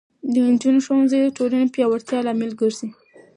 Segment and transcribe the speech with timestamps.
[0.33, 2.87] د نجونو ښوونځی د ټولنې پیاوړتیا لامل ګرځي.